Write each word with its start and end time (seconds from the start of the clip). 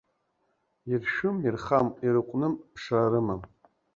Иршәым 0.91 1.37
ирхам, 1.45 1.87
ирыҟәным, 2.05 2.53
ԥшра 2.73 3.11
рымам. 3.11 3.41